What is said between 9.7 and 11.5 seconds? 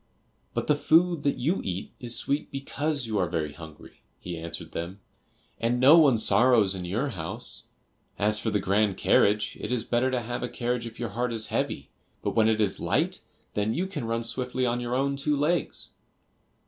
is better to have a carriage if your heart is